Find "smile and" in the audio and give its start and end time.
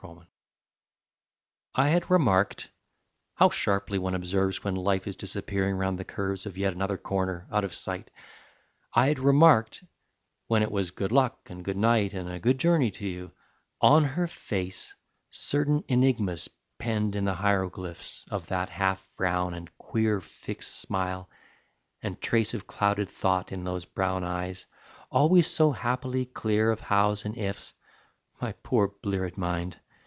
20.81-22.19